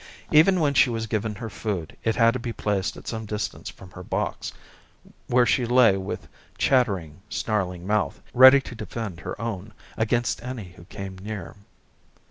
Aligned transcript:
Even 0.31 0.59
when 0.59 0.73
she 0.73 0.89
was 0.89 1.05
given 1.05 1.35
her 1.35 1.47
food 1.51 1.95
it 2.03 2.15
had 2.15 2.31
to 2.31 2.39
be 2.39 2.51
placed 2.51 2.97
at 2.97 3.07
some 3.07 3.27
distance 3.27 3.69
from 3.69 3.91
her 3.91 4.01
box, 4.01 4.51
where 5.27 5.45
she 5.45 5.63
lay 5.63 5.95
with 5.95 6.27
chattering 6.57 7.21
snarling 7.29 7.85
mouth, 7.85 8.19
ready 8.33 8.59
to 8.61 8.73
defend 8.73 9.19
her 9.19 9.39
own 9.39 9.75
against 9.97 10.41
any 10.41 10.69
who 10.71 10.85
came 10.85 11.19
near. 11.19 11.55